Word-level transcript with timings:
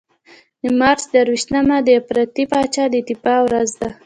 د 0.61 0.63
مارچ 0.79 1.01
درویشتمه 1.13 1.77
د 1.83 1.87
افراطي 2.01 2.43
پاچا 2.51 2.83
د 2.93 2.95
دفاع 3.09 3.39
ورځ 3.47 3.69
ده. 3.81 3.89